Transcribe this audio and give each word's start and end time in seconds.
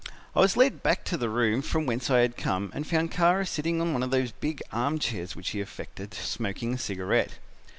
I 0.35 0.39
was 0.39 0.57
led 0.57 0.81
back 0.81 1.03
to 1.05 1.15
the 1.15 1.29
room 1.29 1.61
from 1.61 1.85
whence 1.85 2.09
I 2.09 2.21
had 2.21 2.35
come 2.35 2.71
and 2.73 2.87
found 2.87 3.11
Kara 3.11 3.45
sitting 3.45 3.79
in 3.79 3.93
one 3.93 4.01
of 4.01 4.09
those 4.09 4.31
big 4.31 4.59
armchairs 4.71 5.35
which 5.35 5.49
he 5.51 5.61
affected, 5.61 6.15
smoking 6.15 6.73
a 6.73 6.79
cigarette. 6.79 7.33